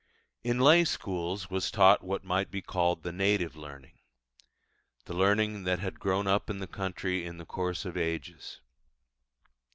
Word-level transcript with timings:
In 0.43 0.59
lay 0.59 0.83
schools 0.83 1.51
was 1.51 1.69
taught 1.69 2.03
what 2.03 2.23
might 2.23 2.49
be 2.49 2.63
called 2.63 3.03
the 3.03 3.11
native 3.11 3.55
learning 3.55 3.99
the 5.05 5.13
learning 5.13 5.63
that 5.65 5.77
had 5.77 5.99
grown 5.99 6.25
up 6.25 6.49
in 6.49 6.57
the 6.57 6.65
country 6.65 7.23
in 7.23 7.37
the 7.37 7.45
course 7.45 7.85
of 7.85 7.95
ages. 7.95 8.61